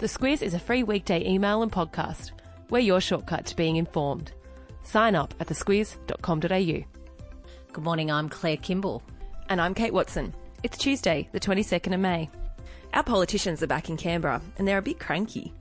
[0.00, 2.30] The Squiz is a free weekday email and podcast.
[2.70, 4.32] We're your shortcut to being informed.
[4.82, 6.84] Sign up at thesquiz.com.au.
[7.74, 9.02] Good morning, I'm Claire Kimball.
[9.50, 10.32] And I'm Kate Watson.
[10.62, 12.30] It's Tuesday, the 22nd of May.
[12.94, 15.52] Our politicians are back in Canberra and they're a bit cranky.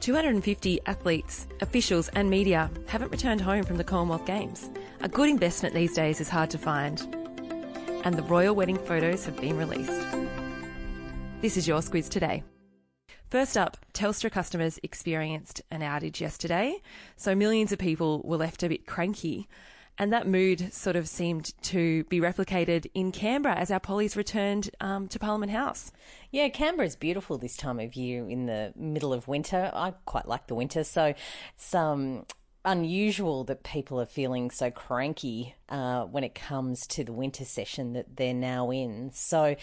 [0.00, 4.68] 250 athletes, officials, and media haven't returned home from the Commonwealth Games.
[5.02, 7.00] A good investment these days is hard to find.
[8.02, 9.92] And the royal wedding photos have been released.
[11.40, 12.42] This is your Squiz today.
[13.30, 16.82] First up, Telstra customers experienced an outage yesterday,
[17.14, 19.48] so millions of people were left a bit cranky.
[19.98, 24.70] And that mood sort of seemed to be replicated in Canberra as our pollies returned
[24.80, 25.92] um, to Parliament House.
[26.32, 29.70] Yeah, Canberra is beautiful this time of year in the middle of winter.
[29.72, 31.14] I quite like the winter, so
[31.54, 32.24] it's um,
[32.64, 37.92] unusual that people are feeling so cranky uh, when it comes to the winter session
[37.92, 39.12] that they're now in.
[39.12, 39.54] So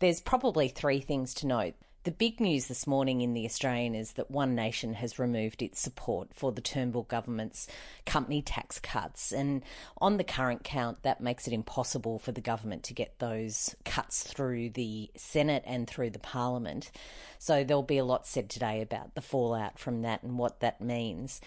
[0.00, 1.76] there's probably three things to note.
[2.06, 5.80] The big news this morning in The Australian is that One Nation has removed its
[5.80, 7.66] support for the Turnbull government's
[8.04, 9.32] company tax cuts.
[9.32, 9.64] And
[10.00, 14.22] on the current count, that makes it impossible for the government to get those cuts
[14.22, 16.92] through the Senate and through the Parliament.
[17.40, 20.80] So there'll be a lot said today about the fallout from that and what that
[20.80, 21.40] means.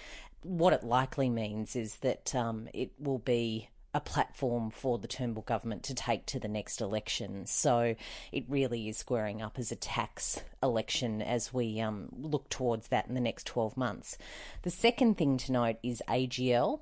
[0.44, 5.44] What it likely means is that um, it will be a platform for the Turnbull
[5.44, 7.45] government to take to the next election.
[7.45, 7.96] So
[8.31, 13.08] it really is squaring up as a tax election as we um, look towards that
[13.08, 14.18] in the next 12 months.
[14.62, 16.81] The second thing to note is AGL.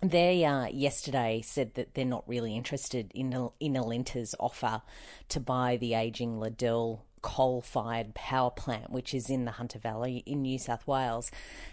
[0.00, 4.82] They uh, yesterday said that they're not really interested in in Alinta's offer
[5.30, 10.22] to buy the aging Liddell coal fired power plant, which is in the Hunter Valley
[10.26, 11.30] in New South Wales.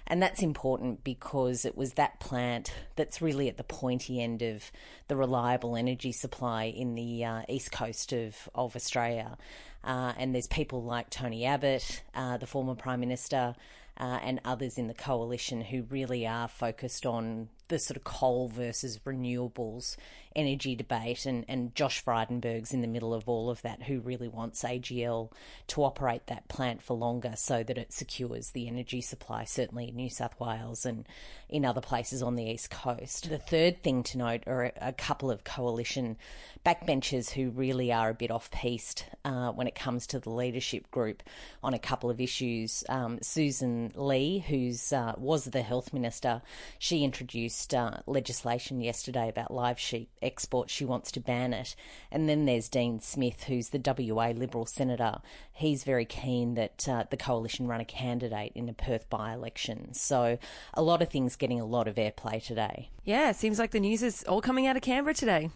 [0.07, 4.71] And that's important because it was that plant that's really at the pointy end of
[5.07, 9.37] the reliable energy supply in the uh, east coast of, of Australia.
[9.83, 13.55] Uh, and there's people like Tony Abbott, uh, the former Prime Minister,
[13.97, 18.47] uh, and others in the coalition who really are focused on the sort of coal
[18.47, 19.95] versus renewables
[20.35, 24.27] energy debate, and, and Josh Frydenberg's in the middle of all of that, who really
[24.27, 25.31] wants AGL
[25.67, 29.95] to operate that plant for longer so that it secures the energy supply, certainly in
[29.95, 31.07] New South Wales and
[31.47, 33.29] in other places on the east coast.
[33.29, 36.17] The third thing to note are a couple of coalition
[36.65, 40.89] backbenchers who really are a bit off piste uh, when it comes to the leadership
[40.91, 41.23] group
[41.63, 42.83] on a couple of issues.
[42.89, 46.41] Um, Susan Lee, who's uh, was the health minister,
[46.79, 50.69] she introduced uh, legislation yesterday about live sheep export.
[50.69, 51.75] She wants to ban it.
[52.11, 55.21] And then there's Dean Smith, who's the WA Liberal senator.
[55.51, 59.93] He's very keen that uh, the coalition run a candidate in a Perth by election.
[59.93, 60.37] So
[60.73, 62.89] a lot of things getting a lot of airplay today.
[63.03, 65.49] Yeah, seems like the news is all coming out of Canberra today.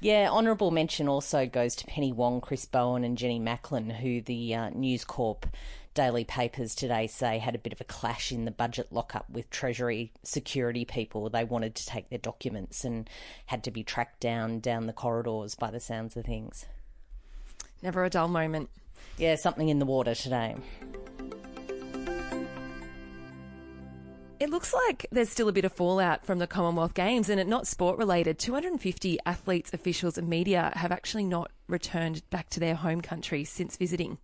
[0.00, 4.54] Yeah, honourable mention also goes to Penny Wong, Chris Bowen, and Jenny Macklin, who the
[4.54, 5.46] uh, News Corp
[5.94, 9.50] daily papers today say had a bit of a clash in the budget lockup with
[9.50, 11.28] Treasury security people.
[11.28, 13.10] They wanted to take their documents and
[13.46, 16.66] had to be tracked down down the corridors by the sounds of things.
[17.82, 18.70] Never a dull moment.
[19.16, 20.54] Yeah, something in the water today.
[24.40, 27.48] It looks like there's still a bit of fallout from the Commonwealth Games and it
[27.48, 28.38] not sport related.
[28.38, 33.76] 250 athletes, officials and media have actually not returned back to their home country since
[33.76, 34.18] visiting.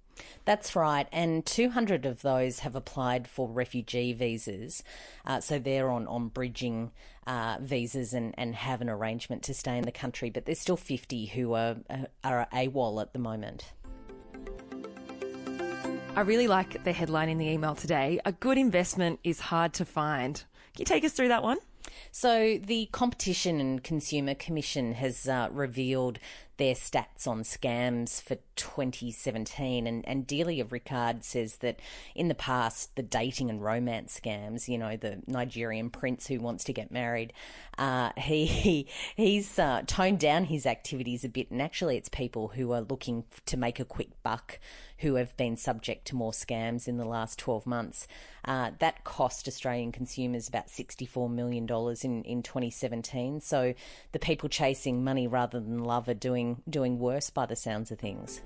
[0.44, 4.84] That's right, and 200 of those have applied for refugee visas.
[5.26, 6.92] Uh, so they're on, on bridging
[7.26, 10.76] uh, visas and, and have an arrangement to stay in the country, but there's still
[10.76, 11.76] 50 who are,
[12.22, 13.72] are AWOL at the moment.
[16.16, 18.20] I really like the headline in the email today.
[18.24, 20.36] A good investment is hard to find.
[20.36, 21.58] Can you take us through that one?
[22.12, 26.20] So, the Competition and Consumer Commission has uh, revealed
[26.56, 29.86] their stats on scams for 2017.
[29.86, 31.80] And, and Delia Rickard says that
[32.14, 36.64] in the past, the dating and romance scams, you know, the Nigerian prince who wants
[36.64, 37.32] to get married,
[37.78, 41.50] uh, he, he's uh, toned down his activities a bit.
[41.50, 44.58] And actually, it's people who are looking to make a quick buck
[44.98, 48.06] who have been subject to more scams in the last 12 months.
[48.44, 51.64] Uh, that cost Australian consumers about $64 million
[52.02, 53.40] in, in 2017.
[53.40, 53.74] So
[54.12, 57.90] the people chasing money rather than love are doing doing doing worse by the sounds
[57.90, 58.40] of things.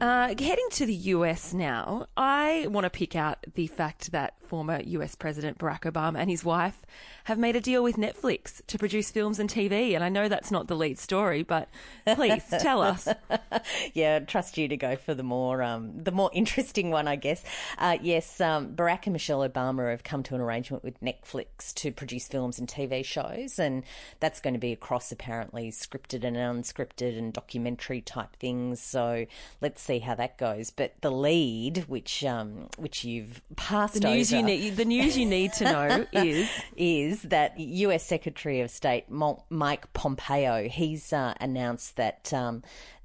[0.00, 4.80] Uh, heading to the US now, I want to pick out the fact that former
[4.84, 6.82] US President Barack Obama and his wife
[7.24, 9.94] have made a deal with Netflix to produce films and TV.
[9.94, 11.68] And I know that's not the lead story, but
[12.16, 13.06] please tell us.
[13.94, 17.14] yeah, I trust you to go for the more um, the more interesting one, I
[17.14, 17.44] guess.
[17.78, 21.92] Uh, yes, um, Barack and Michelle Obama have come to an arrangement with Netflix to
[21.92, 23.84] produce films and TV shows, and
[24.18, 28.82] that's going to be across apparently scripted and unscripted and documentary type things.
[28.82, 29.26] So
[29.60, 30.72] let's see how that goes.
[30.72, 35.16] But the lead, which um, which you've passed the news over, you need the news
[35.16, 38.04] you need to know is is that U.S.
[38.04, 42.62] Secretary of State Mike Pompeo he's uh, announced that um,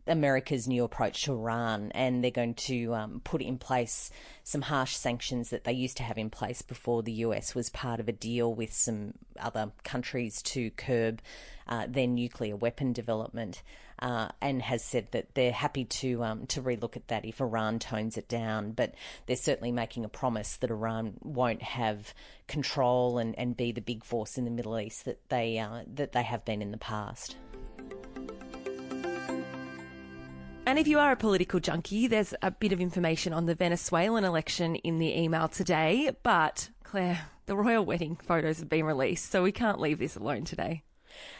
[0.07, 4.11] America's new approach to Iran, and they're going to um, put in place
[4.43, 7.99] some harsh sanctions that they used to have in place before the US was part
[7.99, 11.21] of a deal with some other countries to curb
[11.67, 13.63] uh, their nuclear weapon development.
[14.05, 17.79] Uh, and has said that they're happy to um, to relook at that if Iran
[17.79, 18.71] tones it down.
[18.71, 18.93] But
[19.25, 22.13] they're certainly making a promise that Iran won't have
[22.47, 26.11] control and, and be the big force in the Middle East that they uh, that
[26.11, 27.35] they have been in the past.
[30.67, 34.23] And if you are a political junkie, there's a bit of information on the Venezuelan
[34.23, 36.11] election in the email today.
[36.21, 40.43] But, Claire, the royal wedding photos have been released, so we can't leave this alone
[40.43, 40.83] today.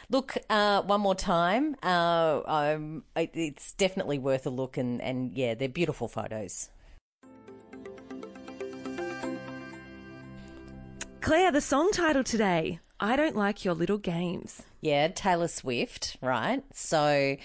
[0.08, 1.76] Look, uh, one more time.
[1.82, 6.70] Uh, um, it's definitely worth a look, and, and yeah, they're beautiful photos.
[11.20, 14.62] Claire, the song title today I Don't Like Your Little Games.
[14.80, 16.62] Yeah, Taylor Swift, right?
[16.72, 17.36] So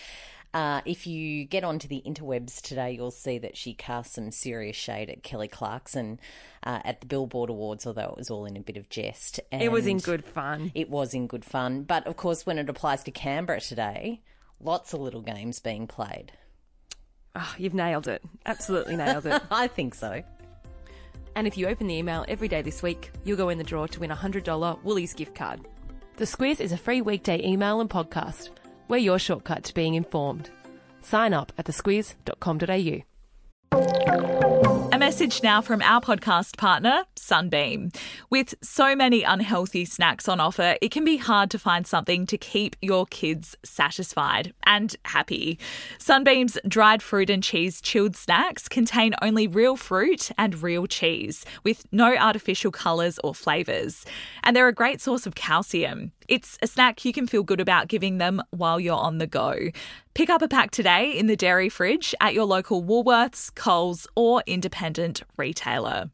[0.54, 4.76] uh, if you get onto the interwebs today, you'll see that she cast some serious
[4.76, 6.20] shade at Kelly Clarkson
[6.64, 9.40] uh, at the Billboard Awards, although it was all in a bit of jest.
[9.52, 10.72] And it was in good fun.
[10.76, 11.84] It was in good fun.
[11.84, 14.22] But of course, when it applies to Canberra today,
[14.60, 16.34] lots of little games being played.
[17.34, 18.22] Oh, you've nailed it.
[18.46, 19.42] Absolutely nailed it.
[19.52, 20.22] I think so.
[21.34, 23.88] And if you open the email every day this week, you'll go in the draw
[23.88, 25.62] to win a $100 Woolies gift card.
[26.18, 28.50] The Squiz is a free weekday email and podcast.
[28.92, 30.50] We're your shortcut to being informed.
[31.02, 33.04] Sign up at thesquiz.com.au.
[34.94, 37.92] A message now from our podcast partner, Sunbeam.
[38.30, 42.38] With so many unhealthy snacks on offer, it can be hard to find something to
[42.38, 45.58] keep your kids satisfied and happy.
[45.98, 51.86] Sunbeam's dried fruit and cheese chilled snacks contain only real fruit and real cheese, with
[51.94, 54.04] no artificial colours or flavours.
[54.44, 56.12] And they're a great source of calcium.
[56.28, 59.70] It's a snack you can feel good about giving them while you're on the go.
[60.14, 64.44] Pick up a pack today in the dairy fridge at your local Woolworths, Coles, or
[64.46, 66.10] independent retailer.